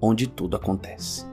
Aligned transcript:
onde 0.00 0.26
tudo 0.26 0.56
acontece. 0.56 1.26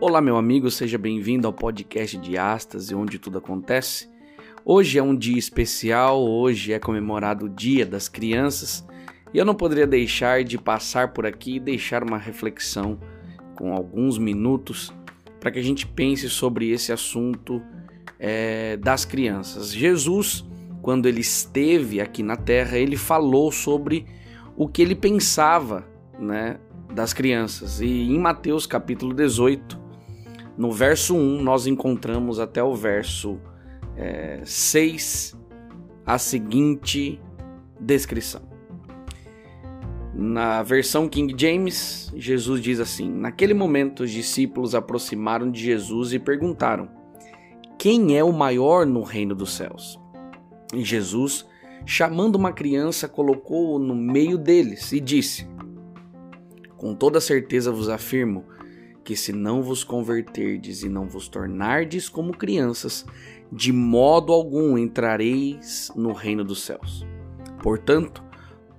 Olá, 0.00 0.20
meu 0.20 0.36
amigo, 0.36 0.70
seja 0.70 0.96
bem-vindo 0.96 1.46
ao 1.46 1.52
podcast 1.52 2.16
de 2.16 2.38
Astas, 2.38 2.90
onde 2.92 3.18
tudo 3.18 3.38
acontece. 3.38 4.08
Hoje 4.64 4.98
é 4.98 5.02
um 5.02 5.14
dia 5.14 5.38
especial, 5.38 6.22
hoje 6.22 6.72
é 6.72 6.78
comemorado 6.78 7.46
o 7.46 7.48
Dia 7.48 7.84
das 7.84 8.08
Crianças 8.08 8.86
e 9.32 9.38
eu 9.38 9.44
não 9.44 9.54
poderia 9.54 9.86
deixar 9.86 10.44
de 10.44 10.56
passar 10.56 11.12
por 11.12 11.26
aqui 11.26 11.56
e 11.56 11.60
deixar 11.60 12.02
uma 12.02 12.16
reflexão 12.16 12.98
com 13.54 13.72
alguns 13.72 14.18
minutos 14.18 14.92
para 15.40 15.50
que 15.50 15.58
a 15.58 15.62
gente 15.62 15.86
pense 15.86 16.28
sobre 16.30 16.70
esse 16.70 16.92
assunto 16.92 17.62
é, 18.18 18.76
das 18.76 19.04
crianças. 19.04 19.72
Jesus, 19.72 20.44
quando 20.82 21.06
ele 21.06 21.20
esteve 21.20 22.00
aqui 22.00 22.22
na 22.22 22.36
Terra, 22.36 22.78
ele 22.78 22.96
falou 22.96 23.50
sobre 23.50 24.06
o 24.56 24.68
que 24.68 24.82
ele 24.82 24.94
pensava 24.94 25.86
né, 26.18 26.58
das 26.92 27.12
crianças. 27.12 27.80
E 27.80 27.86
em 27.86 28.18
Mateus 28.18 28.66
capítulo 28.66 29.14
18, 29.14 29.78
no 30.56 30.72
verso 30.72 31.16
1, 31.16 31.42
nós 31.42 31.66
encontramos 31.66 32.40
até 32.40 32.62
o 32.62 32.74
verso 32.74 33.38
é, 33.96 34.40
6 34.44 35.36
a 36.04 36.18
seguinte 36.18 37.20
descrição. 37.78 38.42
Na 40.14 40.64
versão 40.64 41.08
King 41.08 41.32
James, 41.36 42.12
Jesus 42.16 42.60
diz 42.60 42.80
assim: 42.80 43.08
Naquele 43.08 43.54
momento, 43.54 44.02
os 44.02 44.10
discípulos 44.10 44.74
aproximaram 44.74 45.48
de 45.48 45.60
Jesus 45.60 46.12
e 46.12 46.18
perguntaram: 46.18 46.88
Quem 47.78 48.16
é 48.16 48.24
o 48.24 48.32
maior 48.32 48.84
no 48.84 49.04
reino 49.04 49.36
dos 49.36 49.54
céus? 49.54 50.00
E 50.74 50.82
Jesus, 50.82 51.46
chamando 51.86 52.34
uma 52.34 52.52
criança, 52.52 53.06
colocou-o 53.06 53.78
no 53.78 53.94
meio 53.94 54.36
deles 54.36 54.90
e 54.90 54.98
disse: 54.98 55.48
Com 56.76 56.92
toda 56.92 57.20
certeza 57.20 57.70
vos 57.70 57.88
afirmo 57.88 58.44
que 59.04 59.14
se 59.14 59.32
não 59.32 59.62
vos 59.62 59.84
converterdes 59.84 60.82
e 60.82 60.88
não 60.88 61.06
vos 61.06 61.28
tornardes 61.28 62.08
como 62.08 62.36
crianças, 62.36 63.06
de 63.52 63.72
modo 63.72 64.32
algum 64.32 64.76
entrareis 64.76 65.92
no 65.94 66.12
reino 66.12 66.42
dos 66.42 66.64
céus. 66.64 67.06
Portanto, 67.62 68.24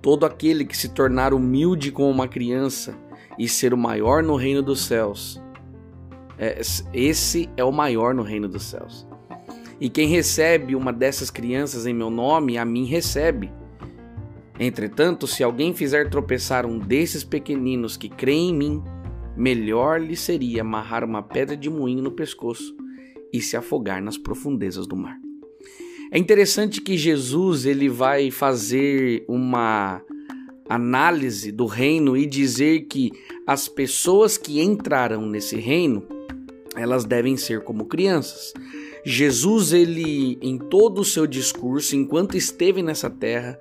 todo 0.02 0.26
aquele 0.26 0.62
que 0.62 0.76
se 0.76 0.90
tornar 0.90 1.32
humilde 1.32 1.90
como 1.90 2.10
uma 2.10 2.28
criança 2.28 2.94
e 3.38 3.48
ser 3.48 3.72
o 3.72 3.78
maior 3.78 4.22
no 4.22 4.36
reino 4.36 4.62
dos 4.62 4.84
céus, 4.84 5.40
esse 6.94 7.48
é 7.56 7.64
o 7.64 7.72
maior 7.72 8.14
no 8.14 8.22
reino 8.22 8.48
dos 8.48 8.64
céus. 8.64 9.06
E 9.80 9.88
quem 9.88 10.08
recebe 10.08 10.74
uma 10.74 10.92
dessas 10.92 11.30
crianças 11.30 11.86
em 11.86 11.94
meu 11.94 12.10
nome, 12.10 12.58
a 12.58 12.64
mim 12.64 12.84
recebe. 12.84 13.50
Entretanto, 14.58 15.26
se 15.26 15.42
alguém 15.42 15.72
fizer 15.72 16.10
tropeçar 16.10 16.66
um 16.66 16.78
desses 16.78 17.24
pequeninos 17.24 17.96
que 17.96 18.08
creem 18.08 18.50
em 18.50 18.54
mim, 18.54 18.82
melhor 19.36 20.00
lhe 20.00 20.16
seria 20.16 20.60
amarrar 20.60 21.02
uma 21.02 21.22
pedra 21.22 21.56
de 21.56 21.70
moinho 21.70 22.02
no 22.02 22.10
pescoço 22.10 22.76
e 23.32 23.40
se 23.40 23.56
afogar 23.56 24.02
nas 24.02 24.18
profundezas 24.18 24.86
do 24.86 24.96
mar. 24.96 25.16
É 26.12 26.18
interessante 26.18 26.80
que 26.80 26.98
Jesus 26.98 27.64
ele 27.64 27.88
vai 27.88 28.30
fazer 28.30 29.24
uma 29.28 30.02
análise 30.68 31.50
do 31.50 31.66
reino 31.66 32.16
e 32.16 32.26
dizer 32.26 32.80
que 32.82 33.10
as 33.46 33.66
pessoas 33.66 34.36
que 34.36 34.60
entrarão 34.60 35.26
nesse 35.26 35.56
reino, 35.56 36.02
elas 36.76 37.04
devem 37.04 37.36
ser 37.36 37.62
como 37.62 37.86
crianças. 37.86 38.52
Jesus 39.04 39.72
ele 39.72 40.38
em 40.42 40.58
todo 40.58 41.00
o 41.00 41.04
seu 41.04 41.26
discurso, 41.26 41.96
enquanto 41.96 42.36
esteve 42.36 42.82
nessa 42.82 43.08
terra, 43.08 43.58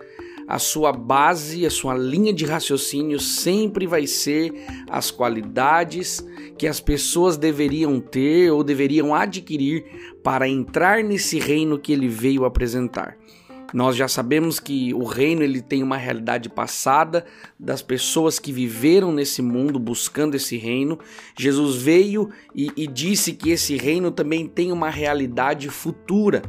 a 0.48 0.58
sua 0.58 0.92
base, 0.92 1.66
a 1.66 1.70
sua 1.70 1.96
linha 1.96 2.34
de 2.34 2.44
raciocínio 2.44 3.20
sempre 3.20 3.86
vai 3.86 4.08
ser 4.08 4.52
as 4.90 5.12
qualidades 5.12 6.26
que 6.58 6.66
as 6.66 6.80
pessoas 6.80 7.38
deveriam 7.38 8.00
ter 8.00 8.52
ou 8.52 8.64
deveriam 8.64 9.14
adquirir 9.14 9.86
para 10.24 10.50
entrar 10.50 11.04
nesse 11.04 11.40
reino 11.40 11.78
que 11.78 11.94
ele 11.94 12.08
veio 12.08 12.46
apresentar. 12.46 13.16
Nós 13.74 13.96
já 13.96 14.08
sabemos 14.08 14.60
que 14.60 14.94
o 14.94 15.04
reino 15.04 15.44
ele 15.44 15.62
tem 15.62 15.84
uma 15.84 15.98
realidade 15.98 16.50
passada 16.50 17.26
das 17.60 17.82
pessoas 17.82 18.40
que 18.40 18.52
viveram 18.52 19.12
nesse 19.12 19.42
mundo 19.42 19.80
buscando 19.80 20.36
esse 20.36 20.58
reino. 20.58 20.98
Jesus 21.38 21.76
veio 21.76 22.30
e, 22.56 22.72
e 22.76 22.88
disse 22.88 23.34
que 23.34 23.52
esse 23.52 23.76
reino 23.78 24.12
também 24.12 24.48
tem 24.48 24.72
uma 24.72 24.90
realidade 24.90 25.70
futura. 25.70 26.42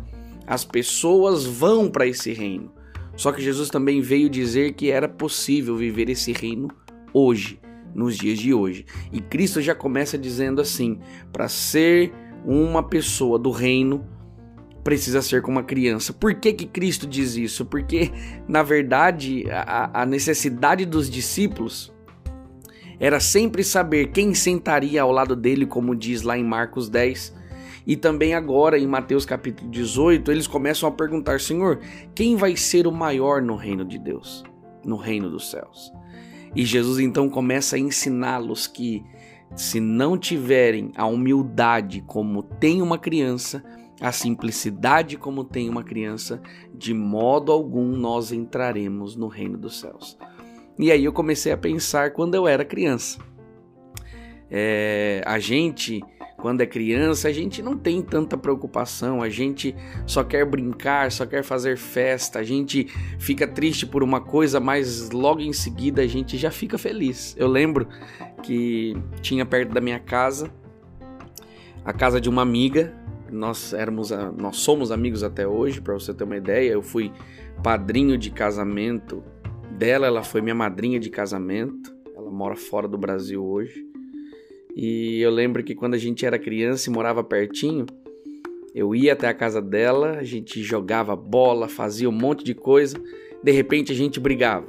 As 0.47 0.65
pessoas 0.65 1.45
vão 1.45 1.91
para 1.91 2.07
esse 2.07 2.33
reino. 2.33 2.73
Só 3.17 3.33
que 3.33 3.43
Jesus 3.43 3.69
também 3.69 4.01
veio 4.01 4.31
dizer 4.31 4.73
que 4.73 4.91
era 4.91 5.09
possível 5.09 5.77
viver 5.77 6.09
esse 6.09 6.33
reino 6.33 6.69
hoje, 7.13 7.61
nos 7.95 8.17
dias 8.17 8.39
de 8.39 8.55
hoje. 8.55 8.87
E 9.13 9.21
Cristo 9.21 9.61
já 9.61 9.75
começa 9.75 10.17
dizendo 10.17 10.61
assim: 10.61 10.99
para 11.31 11.49
ser 11.49 12.13
uma 12.45 12.83
pessoa 12.83 13.39
do 13.39 13.51
reino, 13.51 14.07
precisa 14.83 15.23
ser 15.23 15.43
como 15.43 15.59
uma 15.59 15.65
criança. 15.65 16.13
Por 16.13 16.35
que, 16.35 16.53
que 16.53 16.67
Cristo 16.67 17.07
diz 17.07 17.37
isso? 17.37 17.65
Porque, 17.65 18.11
na 18.49 18.63
verdade, 18.63 19.45
a, 19.51 20.03
a 20.03 20.07
necessidade 20.07 20.85
dos 20.85 21.11
discípulos 21.11 21.93
era 22.99 23.21
sempre 23.21 23.65
saber 23.65 24.09
quem 24.13 24.35
sentaria 24.35 25.03
ao 25.03 25.11
lado 25.11 25.35
dele, 25.35 25.67
como 25.67 25.97
diz 25.97 26.23
lá 26.23 26.37
em 26.37 26.45
Marcos 26.45 26.89
10 26.89 27.41
e 27.87 27.97
também 27.97 28.35
agora 28.35 28.79
em 28.79 28.87
Mateus 28.87 29.25
capítulo 29.25 29.71
18, 29.71 30.31
eles 30.31 30.47
começam 30.47 30.89
a 30.89 30.93
perguntar: 30.93 31.41
Senhor, 31.41 31.81
quem 32.15 32.37
vai 32.37 32.57
ser 32.57 32.87
o 32.87 32.93
maior 32.93 33.43
no 33.43 33.57
reino 33.57 33.85
de 33.85 33.99
Deus, 33.99 34.45
no 34.85 34.97
reino 34.97 35.31
dos 35.31 35.51
céus? 35.51 35.93
E 36.55 36.65
Jesus 36.65 36.99
então 36.99 37.29
começa 37.29 37.77
a 37.77 37.79
ensiná-los 37.79 38.67
que 38.67 39.03
se 39.57 39.81
não 39.81 40.17
tiverem 40.17 40.93
a 40.97 41.07
humildade 41.07 42.03
como 42.07 42.43
tem 42.43 42.83
uma 42.83 42.99
criança, 42.99 43.65
a 44.01 44.13
simplicidade 44.13 45.17
como 45.17 45.45
tem 45.45 45.69
uma 45.69 45.85
criança, 45.85 46.41
de 46.75 46.95
modo 46.95 47.53
algum 47.53 47.97
nós 47.97 48.33
entraremos 48.33 49.15
no 49.15 49.29
reino 49.29 49.59
dos 49.59 49.79
céus. 49.79 50.17
E 50.79 50.91
aí 50.91 51.05
eu 51.05 51.13
comecei 51.13 51.53
a 51.53 51.57
pensar 51.57 52.13
quando 52.13 52.35
eu 52.35 52.49
era 52.49 52.65
criança. 52.65 53.19
É, 54.51 55.23
a 55.27 55.39
gente 55.39 56.03
quando 56.41 56.63
é 56.63 56.67
criança, 56.67 57.29
a 57.29 57.33
gente 57.33 57.63
não 57.63 57.77
tem 57.77 58.01
tanta 58.01 58.37
preocupação, 58.37 59.23
a 59.23 59.29
gente 59.29 59.77
só 60.07 60.25
quer 60.25 60.45
brincar, 60.47 61.13
só 61.13 61.27
quer 61.27 61.45
fazer 61.45 61.77
festa, 61.77 62.39
a 62.39 62.43
gente 62.43 62.87
fica 63.19 63.47
triste 63.47 63.87
por 63.87 64.03
uma 64.03 64.21
coisa, 64.21 64.59
mas 64.59 65.11
logo 65.11 65.41
em 65.41 65.53
seguida 65.53 66.03
a 66.03 66.07
gente 66.07 66.39
já 66.39 66.51
fica 66.51 66.79
feliz. 66.79 67.37
Eu 67.39 67.47
lembro 67.47 67.87
que 68.43 68.97
tinha 69.21 69.45
perto 69.45 69.75
da 69.75 69.81
minha 69.81 70.01
casa 70.01 70.51
a 71.85 71.93
casa 71.93 72.21
de 72.21 72.29
uma 72.29 72.43
amiga, 72.43 72.95
nós 73.31 73.73
éramos 73.73 74.11
nós 74.37 74.57
somos 74.57 74.91
amigos 74.91 75.23
até 75.23 75.47
hoje, 75.47 75.81
para 75.81 75.95
você 75.95 76.13
ter 76.13 76.25
uma 76.25 76.37
ideia, 76.37 76.73
eu 76.73 76.83
fui 76.83 77.13
padrinho 77.63 78.17
de 78.17 78.31
casamento 78.31 79.23
dela, 79.81 80.07
ela 80.07 80.23
foi 80.23 80.43
minha 80.43 80.55
madrinha 80.55 81.01
de 81.01 81.09
casamento. 81.09 81.95
Ela 82.15 82.31
mora 82.31 82.55
fora 82.55 82.87
do 82.87 82.99
Brasil 82.99 83.43
hoje. 83.43 83.87
E 84.77 85.21
eu 85.21 85.31
lembro 85.31 85.65
que 85.65 85.75
quando 85.75 85.95
a 85.95 85.99
gente 85.99 86.27
era 86.27 86.39
criança 86.39 86.91
e 86.91 86.93
morava 86.93 87.25
pertinho, 87.25 87.87
eu 88.75 88.95
ia 88.95 89.15
até 89.15 89.27
a 89.27 89.35
casa 89.35 89.61
dela, 89.63 90.19
a 90.19 90.23
gente 90.23 90.63
jogava 90.63 91.17
bola, 91.17 91.67
fazia 91.67 92.09
um 92.09 92.13
monte 92.13 92.45
de 92.45 92.55
coisa, 92.55 92.97
de 93.43 93.51
repente 93.53 93.91
a 93.91 93.95
gente 93.95 94.21
brigava. 94.21 94.69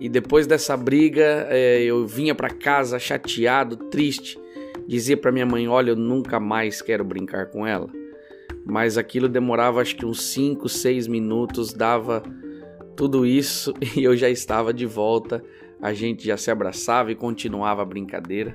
E 0.00 0.08
depois 0.08 0.46
dessa 0.46 0.76
briga, 0.76 1.46
é, 1.50 1.82
eu 1.82 2.06
vinha 2.06 2.34
para 2.34 2.50
casa 2.50 2.98
chateado, 2.98 3.76
triste, 3.76 4.39
dizia 4.90 5.16
para 5.16 5.30
minha 5.30 5.46
mãe: 5.46 5.68
Olha, 5.68 5.90
eu 5.90 5.96
nunca 5.96 6.40
mais 6.40 6.82
quero 6.82 7.04
brincar 7.04 7.46
com 7.46 7.66
ela. 7.66 7.88
Mas 8.66 8.98
aquilo 8.98 9.28
demorava 9.28 9.80
acho 9.80 9.96
que 9.96 10.04
uns 10.04 10.22
5, 10.22 10.68
6 10.68 11.06
minutos, 11.06 11.72
dava 11.72 12.22
tudo 12.96 13.24
isso 13.24 13.72
e 13.96 14.02
eu 14.02 14.16
já 14.16 14.28
estava 14.28 14.74
de 14.74 14.84
volta. 14.84 15.42
A 15.80 15.94
gente 15.94 16.26
já 16.26 16.36
se 16.36 16.50
abraçava 16.50 17.10
e 17.10 17.14
continuava 17.14 17.80
a 17.80 17.84
brincadeira. 17.86 18.54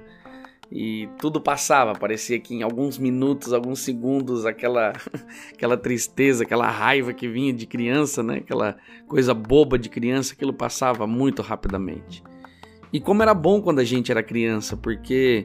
e 0.71 1.07
tudo 1.19 1.39
passava. 1.39 1.93
Parecia 1.93 2.39
que 2.39 2.53
em 2.53 2.61
alguns 2.61 2.97
minutos, 2.97 3.53
alguns 3.53 3.79
segundos, 3.79 4.45
aquela, 4.45 4.93
aquela 5.53 5.77
tristeza, 5.77 6.43
aquela 6.43 6.69
raiva 6.69 7.13
que 7.13 7.27
vinha 7.27 7.53
de 7.53 7.65
criança, 7.65 8.21
né? 8.21 8.37
Aquela 8.37 8.77
coisa 9.07 9.33
boba 9.33 9.79
de 9.79 9.89
criança, 9.89 10.33
aquilo 10.33 10.53
passava 10.53 11.07
muito 11.07 11.41
rapidamente. 11.41 12.21
E 12.93 12.99
como 12.99 13.23
era 13.23 13.33
bom 13.33 13.61
quando 13.61 13.79
a 13.79 13.83
gente 13.83 14.11
era 14.11 14.21
criança, 14.21 14.77
porque 14.77 15.43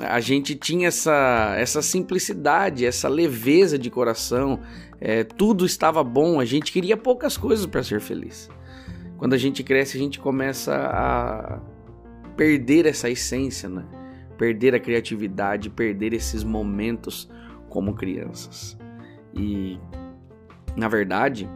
a 0.00 0.20
gente 0.20 0.54
tinha 0.54 0.88
essa, 0.88 1.54
essa 1.58 1.82
simplicidade, 1.82 2.86
essa 2.86 3.08
leveza 3.08 3.78
de 3.78 3.90
coração, 3.90 4.60
é, 5.00 5.24
tudo 5.24 5.66
estava 5.66 6.02
bom, 6.02 6.40
a 6.40 6.44
gente 6.44 6.72
queria 6.72 6.96
poucas 6.96 7.36
coisas 7.36 7.66
para 7.66 7.82
ser 7.82 8.00
feliz. 8.00 8.48
Quando 9.18 9.34
a 9.34 9.38
gente 9.38 9.62
cresce, 9.62 9.96
a 9.96 10.00
gente 10.00 10.18
começa 10.18 10.74
a 10.74 11.60
perder 12.36 12.86
essa 12.86 13.08
essência, 13.08 13.68
né? 13.68 13.84
perder 14.38 14.74
a 14.74 14.80
criatividade, 14.80 15.70
perder 15.70 16.12
esses 16.12 16.42
momentos 16.42 17.30
como 17.68 17.94
crianças. 17.94 18.76
E, 19.34 19.78
na 20.76 20.88
verdade, 20.88 21.48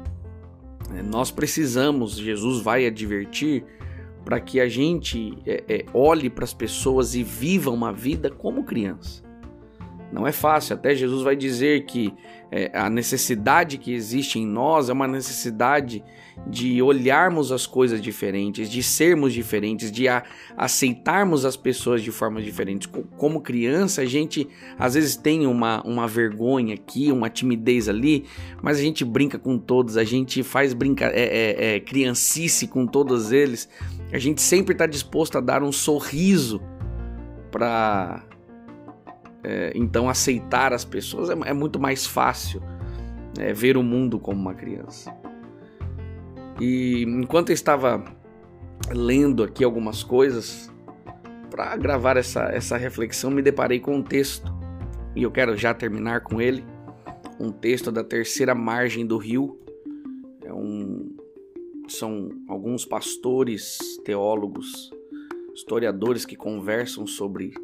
é, 0.94 1.02
nós 1.02 1.30
precisamos, 1.30 2.16
Jesus 2.16 2.62
vai 2.62 2.86
advertir, 2.86 3.64
para 4.26 4.40
que 4.40 4.58
a 4.58 4.68
gente 4.68 5.38
é, 5.46 5.62
é, 5.68 5.84
olhe 5.94 6.28
para 6.28 6.42
as 6.42 6.52
pessoas 6.52 7.14
e 7.14 7.22
viva 7.22 7.70
uma 7.70 7.92
vida 7.92 8.28
como 8.28 8.64
criança. 8.64 9.22
Não 10.12 10.26
é 10.26 10.32
fácil, 10.32 10.74
até 10.74 10.96
Jesus 10.96 11.22
vai 11.22 11.36
dizer 11.36 11.84
que 11.84 12.12
é, 12.50 12.70
a 12.74 12.90
necessidade 12.90 13.78
que 13.78 13.92
existe 13.92 14.40
em 14.40 14.46
nós 14.46 14.88
é 14.88 14.92
uma 14.92 15.06
necessidade 15.06 16.02
de 16.46 16.80
olharmos 16.80 17.50
as 17.50 17.66
coisas 17.66 18.00
diferentes, 18.00 18.70
de 18.70 18.82
sermos 18.82 19.32
diferentes, 19.32 19.90
de 19.90 20.06
a, 20.06 20.22
aceitarmos 20.56 21.44
as 21.44 21.56
pessoas 21.56 22.02
de 22.02 22.12
formas 22.12 22.44
diferentes. 22.44 22.88
Como 23.16 23.40
criança, 23.40 24.02
a 24.02 24.04
gente 24.04 24.46
às 24.78 24.94
vezes 24.94 25.16
tem 25.16 25.46
uma, 25.46 25.82
uma 25.82 26.06
vergonha 26.06 26.74
aqui, 26.74 27.10
uma 27.10 27.28
timidez 27.28 27.88
ali, 27.88 28.24
mas 28.62 28.78
a 28.78 28.82
gente 28.82 29.04
brinca 29.04 29.38
com 29.38 29.58
todos, 29.58 29.96
a 29.96 30.04
gente 30.04 30.42
faz 30.42 30.72
brinca 30.72 31.06
é, 31.06 31.20
é, 31.20 31.76
é 31.76 31.80
criancice 31.80 32.68
com 32.68 32.86
todos 32.86 33.32
eles, 33.32 33.68
a 34.12 34.18
gente 34.18 34.40
sempre 34.40 34.72
está 34.72 34.86
disposto 34.86 35.38
a 35.38 35.40
dar 35.40 35.62
um 35.62 35.72
sorriso 35.72 36.60
para 37.50 38.22
é, 39.42 39.72
então 39.74 40.08
aceitar 40.08 40.72
as 40.72 40.84
pessoas 40.84 41.30
é, 41.30 41.34
é 41.46 41.52
muito 41.52 41.78
mais 41.78 42.06
fácil 42.06 42.62
é, 43.38 43.52
ver 43.52 43.76
o 43.76 43.82
mundo 43.82 44.18
como 44.18 44.40
uma 44.40 44.54
criança. 44.54 45.14
E 46.60 47.02
enquanto 47.02 47.50
eu 47.50 47.54
estava 47.54 48.02
lendo 48.90 49.42
aqui 49.42 49.62
algumas 49.64 50.02
coisas 50.02 50.72
para 51.50 51.76
gravar 51.76 52.16
essa, 52.16 52.44
essa 52.44 52.76
reflexão, 52.76 53.30
me 53.30 53.42
deparei 53.42 53.78
com 53.78 53.96
um 53.96 54.02
texto 54.02 54.54
e 55.14 55.22
eu 55.22 55.30
quero 55.30 55.56
já 55.56 55.72
terminar 55.74 56.20
com 56.20 56.40
ele. 56.40 56.64
Um 57.38 57.50
texto 57.50 57.92
da 57.92 58.02
terceira 58.02 58.54
margem 58.54 59.06
do 59.06 59.18
rio. 59.18 59.58
É 60.44 60.52
um, 60.52 60.95
são 61.88 62.30
alguns 62.48 62.84
pastores, 62.84 63.78
teólogos, 64.04 64.90
historiadores 65.54 66.24
que 66.24 66.36
conversam 66.36 67.06
sobre 67.06 67.54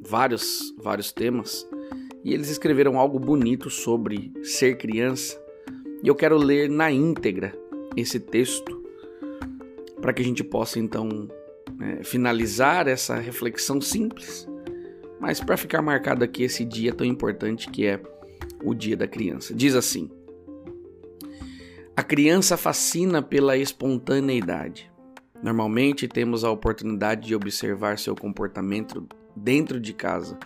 vários, 0.00 0.74
vários 0.78 1.12
temas 1.12 1.66
e 2.24 2.32
eles 2.32 2.48
escreveram 2.48 2.98
algo 2.98 3.18
bonito 3.18 3.70
sobre 3.70 4.32
ser 4.42 4.76
criança. 4.76 5.40
E 6.02 6.08
eu 6.08 6.14
quero 6.14 6.36
ler 6.36 6.68
na 6.68 6.90
íntegra 6.90 7.56
esse 7.96 8.18
texto 8.20 8.82
para 10.00 10.12
que 10.12 10.22
a 10.22 10.24
gente 10.24 10.42
possa 10.42 10.78
então 10.78 11.28
é, 11.80 12.04
finalizar 12.04 12.88
essa 12.88 13.16
reflexão 13.16 13.80
simples, 13.80 14.48
mas 15.20 15.40
para 15.40 15.56
ficar 15.56 15.80
marcado 15.82 16.24
aqui 16.24 16.42
esse 16.42 16.64
dia 16.64 16.92
tão 16.92 17.06
importante 17.06 17.70
que 17.70 17.86
é 17.86 18.00
o 18.64 18.74
Dia 18.74 18.96
da 18.96 19.06
Criança. 19.06 19.54
Diz 19.54 19.74
assim: 19.74 20.10
A 21.94 22.02
criança 22.02 22.56
fascina 22.56 23.20
pela 23.20 23.54
espontaneidade. 23.58 24.90
Normalmente 25.42 26.08
temos 26.08 26.42
a 26.42 26.50
oportunidade 26.50 27.26
de 27.26 27.34
observar 27.34 27.98
seu 27.98 28.16
comportamento 28.16 29.06
dentro 29.36 29.78
de 29.78 29.92
casa, 29.92 30.38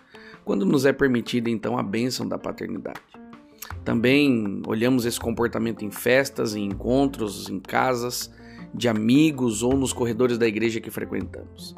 quando 0.44 0.66
nos 0.66 0.84
é 0.84 0.92
permitida 0.92 1.48
então 1.48 1.78
a 1.78 1.84
bênção 1.84 2.26
da 2.26 2.36
paternidade. 2.36 3.00
Também 3.84 4.60
olhamos 4.66 5.06
esse 5.06 5.20
comportamento 5.20 5.84
em 5.84 5.90
festas, 5.90 6.56
em 6.56 6.64
encontros, 6.64 7.48
em 7.48 7.60
casas, 7.60 8.28
de 8.74 8.88
amigos 8.88 9.62
ou 9.62 9.76
nos 9.76 9.92
corredores 9.92 10.38
da 10.38 10.48
igreja 10.48 10.80
que 10.80 10.90
frequentamos. 10.90 11.76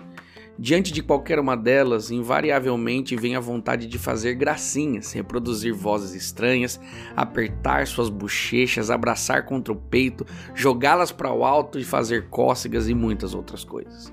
Diante 0.60 0.93
de 0.93 1.05
qualquer 1.05 1.38
uma 1.38 1.56
delas, 1.56 2.10
invariavelmente 2.10 3.14
vem 3.14 3.37
a 3.37 3.40
vontade 3.40 3.87
de 3.87 3.96
fazer 3.96 4.34
gracinhas, 4.34 5.12
reproduzir 5.12 5.72
vozes 5.72 6.20
estranhas, 6.20 6.81
apertar 7.14 7.87
suas 7.87 8.08
bochechas, 8.08 8.90
abraçar 8.90 9.44
contra 9.44 9.72
o 9.72 9.76
peito, 9.76 10.26
jogá-las 10.56 11.12
para 11.12 11.32
o 11.32 11.44
alto 11.44 11.78
e 11.78 11.84
fazer 11.84 12.28
cócegas 12.28 12.88
e 12.88 12.94
muitas 12.94 13.34
outras 13.34 13.62
coisas. 13.62 14.12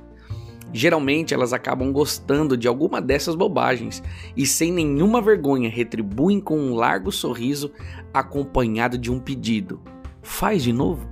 Geralmente 0.71 1.33
elas 1.33 1.51
acabam 1.51 1.91
gostando 1.91 2.55
de 2.55 2.67
alguma 2.67 3.01
dessas 3.01 3.33
bobagens 3.33 4.03
e, 4.37 4.45
sem 4.45 4.71
nenhuma 4.71 5.21
vergonha, 5.21 5.69
retribuem 5.69 6.39
com 6.39 6.59
um 6.59 6.75
largo 6.75 7.11
sorriso 7.11 7.71
acompanhado 8.13 8.99
de 8.99 9.11
um 9.11 9.19
pedido: 9.19 9.81
Faz 10.21 10.61
de 10.61 10.71
novo? 10.71 11.09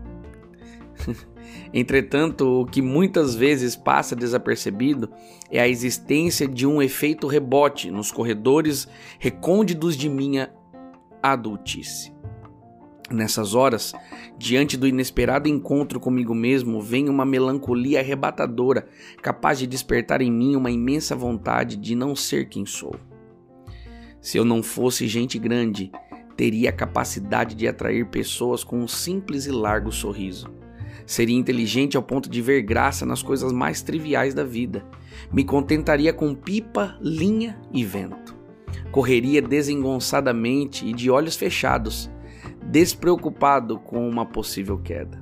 Entretanto, 1.74 2.62
o 2.62 2.66
que 2.66 2.84
muitas 2.84 3.34
vezes 3.34 3.76
passa 3.76 4.16
desapercebido 4.16 5.10
é 5.50 5.60
a 5.60 5.68
existência 5.68 6.48
de 6.48 6.68
um 6.68 6.82
efeito 6.82 7.26
rebote 7.26 7.90
nos 7.90 8.12
corredores 8.12 8.88
recônditos 9.18 9.98
de 9.98 10.08
minha 10.08 10.54
adultice. 11.22 12.14
Nessas 13.10 13.56
horas, 13.56 13.92
diante 14.38 14.78
do 14.78 14.88
inesperado 14.88 15.50
encontro 15.50 16.00
comigo 16.00 16.34
mesmo, 16.34 16.80
vem 16.80 17.10
uma 17.10 17.26
melancolia 17.26 18.00
arrebatadora, 18.00 18.88
capaz 19.22 19.58
de 19.58 19.68
despertar 19.68 20.22
em 20.22 20.32
mim 20.32 20.56
uma 20.56 20.72
imensa 20.72 21.16
vontade 21.16 21.76
de 21.76 21.96
não 21.96 22.16
ser 22.16 22.50
quem 22.50 22.66
sou. 22.66 22.96
Se 24.22 24.38
eu 24.38 24.46
não 24.46 24.64
fosse 24.64 25.08
gente 25.08 25.38
grande, 25.38 25.92
teria 26.38 26.70
a 26.70 26.74
capacidade 26.74 27.56
de 27.56 27.68
atrair 27.68 28.08
pessoas 28.08 28.64
com 28.64 28.80
um 28.80 28.88
simples 28.88 29.46
e 29.48 29.52
largo 29.52 29.92
sorriso. 29.92 30.63
Seria 31.06 31.38
inteligente 31.38 31.98
ao 31.98 32.04
ponto 32.04 32.30
de 32.30 32.42
ver 32.42 32.62
graça 32.62 33.06
nas 33.06 33.22
coisas 33.22 33.52
mais 33.52 33.82
triviais 33.82 34.34
da 34.34 34.44
vida. 34.44 34.86
Me 35.32 35.44
contentaria 35.44 36.14
com 36.14 36.34
pipa, 36.34 36.98
linha 37.02 37.60
e 37.72 37.84
vento. 37.84 38.36
Correria 38.92 39.42
desengonçadamente 39.42 40.86
e 40.86 40.94
de 40.94 41.10
olhos 41.10 41.36
fechados 41.36 42.10
despreocupado 42.64 43.78
com 43.80 44.08
uma 44.08 44.26
possível 44.26 44.78
queda. 44.78 45.22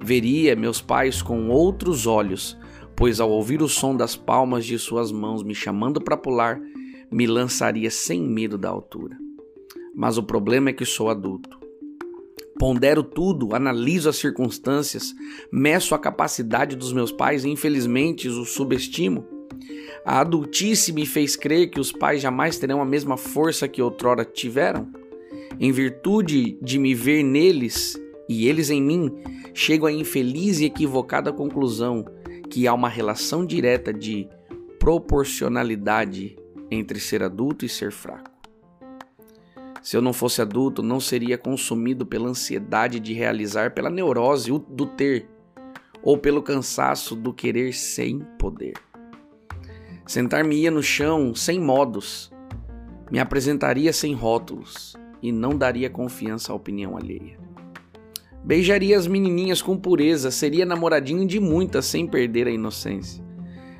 Veria 0.00 0.54
meus 0.54 0.80
pais 0.80 1.20
com 1.20 1.48
outros 1.48 2.06
olhos, 2.06 2.56
pois 2.94 3.20
ao 3.20 3.30
ouvir 3.30 3.62
o 3.62 3.68
som 3.68 3.94
das 3.96 4.14
palmas 4.14 4.64
de 4.64 4.78
suas 4.78 5.10
mãos 5.10 5.42
me 5.42 5.54
chamando 5.54 6.00
para 6.00 6.16
pular, 6.16 6.60
me 7.10 7.26
lançaria 7.26 7.90
sem 7.90 8.22
medo 8.22 8.56
da 8.56 8.68
altura. 8.68 9.16
Mas 9.94 10.18
o 10.18 10.22
problema 10.22 10.70
é 10.70 10.72
que 10.72 10.84
sou 10.84 11.08
adulto. 11.08 11.65
Pondero 12.58 13.02
tudo, 13.02 13.54
analiso 13.54 14.08
as 14.08 14.16
circunstâncias, 14.16 15.14
meço 15.52 15.94
a 15.94 15.98
capacidade 15.98 16.74
dos 16.74 16.92
meus 16.92 17.12
pais 17.12 17.44
e 17.44 17.48
infelizmente 17.48 18.28
os 18.28 18.50
subestimo. 18.50 19.26
A 20.04 20.20
adultice 20.20 20.92
me 20.92 21.04
fez 21.04 21.36
crer 21.36 21.70
que 21.70 21.80
os 21.80 21.92
pais 21.92 22.22
jamais 22.22 22.58
terão 22.58 22.80
a 22.80 22.84
mesma 22.84 23.16
força 23.16 23.68
que 23.68 23.82
outrora 23.82 24.24
tiveram. 24.24 24.88
Em 25.58 25.72
virtude 25.72 26.58
de 26.62 26.78
me 26.78 26.94
ver 26.94 27.22
neles 27.22 27.98
e 28.28 28.48
eles 28.48 28.70
em 28.70 28.82
mim, 28.82 29.10
chego 29.54 29.86
à 29.86 29.92
infeliz 29.92 30.60
e 30.60 30.64
equivocada 30.64 31.32
conclusão 31.32 32.04
que 32.50 32.66
há 32.66 32.74
uma 32.74 32.88
relação 32.88 33.44
direta 33.44 33.92
de 33.92 34.28
proporcionalidade 34.78 36.36
entre 36.70 37.00
ser 37.00 37.22
adulto 37.22 37.64
e 37.64 37.68
ser 37.68 37.92
fraco. 37.92 38.35
Se 39.86 39.96
eu 39.96 40.02
não 40.02 40.12
fosse 40.12 40.42
adulto, 40.42 40.82
não 40.82 40.98
seria 40.98 41.38
consumido 41.38 42.04
pela 42.04 42.28
ansiedade 42.28 42.98
de 42.98 43.12
realizar, 43.12 43.72
pela 43.72 43.88
neurose 43.88 44.50
do 44.68 44.84
ter, 44.84 45.28
ou 46.02 46.18
pelo 46.18 46.42
cansaço 46.42 47.14
do 47.14 47.32
querer 47.32 47.72
sem 47.72 48.18
poder. 48.36 48.74
Sentar-me-ia 50.04 50.72
no 50.72 50.82
chão 50.82 51.36
sem 51.36 51.60
modos, 51.60 52.32
me 53.12 53.20
apresentaria 53.20 53.92
sem 53.92 54.12
rótulos, 54.12 54.96
e 55.22 55.30
não 55.30 55.56
daria 55.56 55.88
confiança 55.88 56.52
à 56.52 56.56
opinião 56.56 56.96
alheia. 56.96 57.38
Beijaria 58.42 58.98
as 58.98 59.06
menininhas 59.06 59.62
com 59.62 59.78
pureza, 59.78 60.32
seria 60.32 60.66
namoradinho 60.66 61.24
de 61.24 61.38
muitas 61.38 61.86
sem 61.86 62.08
perder 62.08 62.48
a 62.48 62.50
inocência. 62.50 63.25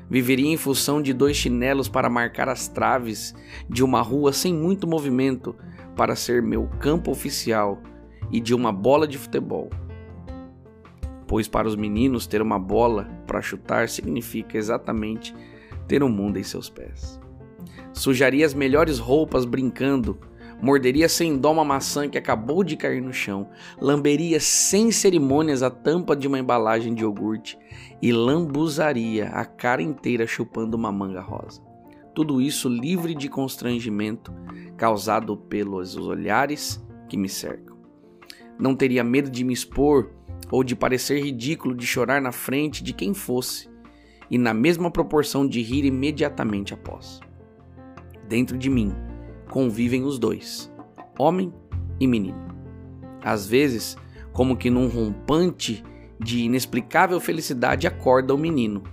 Viveria 0.09 0.47
em 0.47 0.57
função 0.57 1.01
de 1.01 1.11
dois 1.13 1.35
chinelos 1.35 1.89
para 1.89 2.09
marcar 2.09 2.47
as 2.47 2.67
traves 2.67 3.35
de 3.69 3.83
uma 3.83 4.01
rua 4.01 4.31
sem 4.31 4.53
muito 4.53 4.87
movimento 4.87 5.55
para 5.95 6.15
ser 6.15 6.41
meu 6.41 6.67
campo 6.79 7.11
oficial 7.11 7.81
e 8.31 8.39
de 8.39 8.53
uma 8.53 8.71
bola 8.71 9.07
de 9.07 9.17
futebol. 9.17 9.69
Pois 11.27 11.47
para 11.47 11.67
os 11.67 11.75
meninos 11.75 12.25
ter 12.25 12.41
uma 12.41 12.57
bola 12.57 13.09
para 13.27 13.41
chutar 13.41 13.89
significa 13.89 14.57
exatamente 14.57 15.35
ter 15.87 16.01
o 16.01 16.09
mundo 16.09 16.37
em 16.37 16.43
seus 16.43 16.69
pés. 16.69 17.19
Sujaria 17.91 18.45
as 18.45 18.53
melhores 18.53 18.99
roupas 18.99 19.43
brincando, 19.43 20.17
morderia 20.61 21.07
sem 21.07 21.37
dó 21.37 21.51
uma 21.51 21.63
maçã 21.63 22.09
que 22.09 22.17
acabou 22.17 22.63
de 22.63 22.75
cair 22.75 23.01
no 23.01 23.13
chão, 23.13 23.49
lamberia 23.79 24.39
sem 24.39 24.91
cerimônias 24.91 25.61
a 25.61 25.69
tampa 25.69 26.15
de 26.15 26.27
uma 26.27 26.39
embalagem 26.39 26.93
de 26.93 27.03
iogurte 27.03 27.57
e 28.01 28.11
lambuzaria 28.11 29.29
a 29.29 29.45
cara 29.45 29.81
inteira 29.81 30.25
chupando 30.25 30.75
uma 30.75 30.91
manga 30.91 31.21
rosa. 31.21 31.61
Tudo 32.13 32.41
isso 32.41 32.67
livre 32.67 33.13
de 33.13 33.29
constrangimento 33.29 34.33
causado 34.75 35.37
pelos 35.37 35.95
olhares 35.95 36.83
que 37.07 37.15
me 37.15 37.29
cercam. 37.29 37.77
Não 38.59 38.75
teria 38.75 39.03
medo 39.03 39.29
de 39.29 39.43
me 39.43 39.53
expor 39.53 40.11
ou 40.49 40.63
de 40.63 40.75
parecer 40.75 41.23
ridículo 41.23 41.75
de 41.75 41.85
chorar 41.85 42.21
na 42.21 42.31
frente 42.31 42.83
de 42.83 42.93
quem 42.93 43.13
fosse, 43.13 43.69
e 44.29 44.37
na 44.37 44.53
mesma 44.53 44.91
proporção 44.91 45.47
de 45.47 45.61
rir 45.61 45.85
imediatamente 45.85 46.73
após. 46.73 47.19
Dentro 48.27 48.57
de 48.57 48.69
mim 48.69 48.93
convivem 49.49 50.03
os 50.03 50.19
dois, 50.19 50.71
homem 51.17 51.53
e 51.99 52.07
menino. 52.07 52.47
Às 53.21 53.47
vezes, 53.47 53.97
como 54.31 54.55
que 54.55 54.69
num 54.69 54.87
rompante 54.87 55.83
de 56.19 56.43
inexplicável 56.43 57.19
felicidade 57.19 57.87
acorda 57.87 58.33
o 58.33 58.37
menino, 58.37 58.83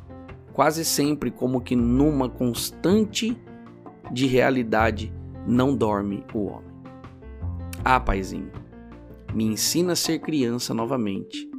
quase 0.53 0.85
sempre 0.85 1.31
como 1.31 1.61
que 1.61 1.75
numa 1.75 2.29
constante 2.29 3.37
de 4.13 4.27
realidade 4.27 5.13
não 5.47 5.77
dorme 5.77 6.25
o 6.33 6.47
homem. 6.47 6.75
Ah, 7.85 8.01
paizinho, 8.01 8.51
me 9.35 9.45
ensina 9.45 9.93
a 9.93 9.97
ser 9.97 10.21
criança 10.21 10.73
novamente. 10.73 11.51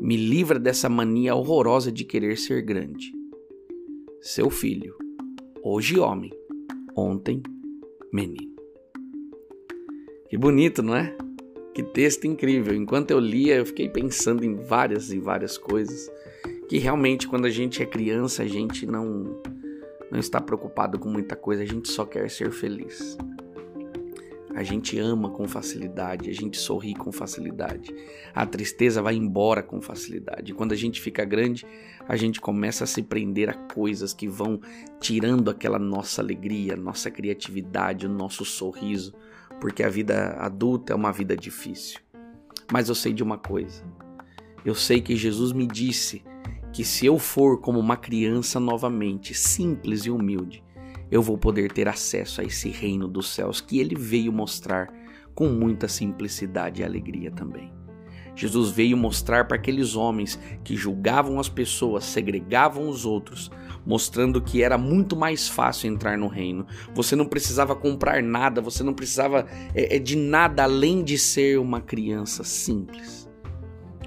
Me 0.00 0.16
livra 0.16 0.58
dessa 0.58 0.88
mania 0.88 1.34
horrorosa 1.34 1.90
de 1.90 2.04
querer 2.04 2.38
ser 2.38 2.62
grande. 2.62 3.12
Seu 4.20 4.50
filho, 4.50 4.94
hoje 5.62 5.98
homem, 5.98 6.30
ontem 6.94 7.42
menino. 8.12 8.54
Que 10.28 10.36
bonito, 10.36 10.82
não 10.82 10.94
é? 10.94 11.16
Que 11.74 11.82
texto 11.82 12.26
incrível. 12.26 12.74
Enquanto 12.74 13.10
eu 13.10 13.18
lia, 13.18 13.56
eu 13.56 13.66
fiquei 13.66 13.88
pensando 13.88 14.44
em 14.44 14.54
várias 14.54 15.10
e 15.10 15.18
várias 15.18 15.58
coisas 15.58 16.10
que 16.70 16.78
realmente 16.78 17.26
quando 17.26 17.46
a 17.46 17.50
gente 17.50 17.82
é 17.82 17.86
criança, 17.86 18.44
a 18.44 18.46
gente 18.46 18.86
não 18.86 19.42
não 20.08 20.18
está 20.18 20.40
preocupado 20.40 20.98
com 20.98 21.08
muita 21.08 21.34
coisa, 21.34 21.62
a 21.62 21.66
gente 21.66 21.88
só 21.88 22.04
quer 22.04 22.30
ser 22.30 22.52
feliz. 22.52 23.16
A 24.60 24.62
gente 24.62 24.98
ama 24.98 25.30
com 25.30 25.48
facilidade, 25.48 26.28
a 26.28 26.34
gente 26.34 26.58
sorri 26.58 26.92
com 26.94 27.10
facilidade. 27.10 27.94
A 28.34 28.44
tristeza 28.44 29.00
vai 29.00 29.14
embora 29.14 29.62
com 29.62 29.80
facilidade. 29.80 30.52
Quando 30.52 30.72
a 30.72 30.76
gente 30.76 31.00
fica 31.00 31.24
grande, 31.24 31.64
a 32.06 32.14
gente 32.14 32.42
começa 32.42 32.84
a 32.84 32.86
se 32.86 33.02
prender 33.02 33.48
a 33.48 33.54
coisas 33.54 34.12
que 34.12 34.28
vão 34.28 34.60
tirando 35.00 35.48
aquela 35.48 35.78
nossa 35.78 36.20
alegria, 36.20 36.76
nossa 36.76 37.10
criatividade, 37.10 38.04
o 38.04 38.10
nosso 38.10 38.44
sorriso, 38.44 39.14
porque 39.62 39.82
a 39.82 39.88
vida 39.88 40.36
adulta 40.38 40.92
é 40.92 40.94
uma 40.94 41.10
vida 41.10 41.34
difícil. 41.34 41.98
Mas 42.70 42.90
eu 42.90 42.94
sei 42.94 43.14
de 43.14 43.22
uma 43.22 43.38
coisa. 43.38 43.82
Eu 44.62 44.74
sei 44.74 45.00
que 45.00 45.16
Jesus 45.16 45.52
me 45.52 45.66
disse 45.66 46.22
que 46.70 46.84
se 46.84 47.06
eu 47.06 47.18
for 47.18 47.62
como 47.62 47.80
uma 47.80 47.96
criança 47.96 48.60
novamente, 48.60 49.32
simples 49.32 50.04
e 50.04 50.10
humilde, 50.10 50.62
eu 51.10 51.22
vou 51.22 51.36
poder 51.36 51.72
ter 51.72 51.88
acesso 51.88 52.40
a 52.40 52.44
esse 52.44 52.68
reino 52.68 53.08
dos 53.08 53.28
céus 53.28 53.60
que 53.60 53.80
ele 53.80 53.94
veio 53.94 54.32
mostrar 54.32 54.88
com 55.34 55.48
muita 55.48 55.88
simplicidade 55.88 56.80
e 56.80 56.84
alegria 56.84 57.30
também. 57.30 57.72
Jesus 58.34 58.70
veio 58.70 58.96
mostrar 58.96 59.46
para 59.46 59.56
aqueles 59.56 59.96
homens 59.96 60.38
que 60.62 60.76
julgavam 60.76 61.38
as 61.38 61.48
pessoas, 61.48 62.04
segregavam 62.04 62.88
os 62.88 63.04
outros, 63.04 63.50
mostrando 63.84 64.40
que 64.40 64.62
era 64.62 64.78
muito 64.78 65.16
mais 65.16 65.48
fácil 65.48 65.90
entrar 65.90 66.16
no 66.16 66.28
reino. 66.28 66.66
Você 66.94 67.16
não 67.16 67.26
precisava 67.26 67.74
comprar 67.74 68.22
nada, 68.22 68.60
você 68.60 68.82
não 68.82 68.94
precisava 68.94 69.46
é, 69.74 69.98
de 69.98 70.16
nada 70.16 70.62
além 70.62 71.02
de 71.02 71.18
ser 71.18 71.58
uma 71.58 71.80
criança 71.80 72.44
simples, 72.44 73.28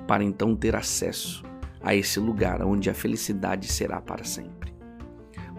para 0.08 0.24
então 0.24 0.56
ter 0.56 0.76
acesso 0.76 1.44
a 1.82 1.94
esse 1.94 2.20
lugar 2.20 2.64
onde 2.64 2.90
a 2.90 2.94
felicidade 2.94 3.68
será 3.68 4.00
para 4.02 4.24
sempre. 4.24 4.74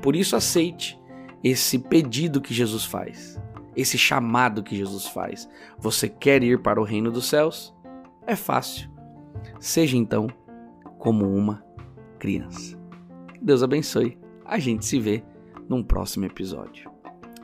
Por 0.01 0.17
isso, 0.17 0.35
aceite 0.35 0.99
esse 1.45 1.79
pedido 1.79 2.41
que 2.41 2.55
Jesus 2.55 2.87
faz, 2.87 3.39
esse 3.77 3.99
chamado 3.99 4.63
que 4.63 4.75
Jesus 4.75 5.07
faz. 5.07 5.47
Você 5.79 6.09
quer 6.09 6.43
ir 6.43 6.63
para 6.63 6.81
o 6.81 6.85
reino 6.85 7.13
dos 7.13 7.27
céus? 7.29 7.75
É 8.27 8.35
fácil. 8.35 8.91
Seja 9.61 9.97
então 9.97 10.27
como 10.99 11.31
uma 11.31 11.63
criança. 12.19 12.79
Deus 13.43 13.63
abençoe. 13.63 14.19
A 14.43 14.59
gente 14.59 14.87
se 14.87 14.99
vê 14.99 15.23
num 15.69 15.83
próximo 15.83 16.25
episódio. 16.25 16.91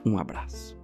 Um 0.05 0.17
abraço. 0.19 0.81